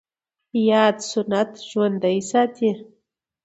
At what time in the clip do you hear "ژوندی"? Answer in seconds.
1.69-2.17